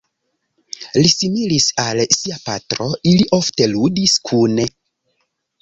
Li 1.01 1.11
similis 1.15 1.67
al 1.83 2.01
sia 2.21 2.39
patro, 2.47 2.89
ili 3.13 3.29
ofte 3.41 3.71
ludis 3.75 4.17
kune. 4.31 4.71